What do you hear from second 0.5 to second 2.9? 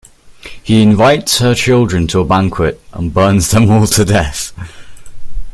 He invites her children to a banquet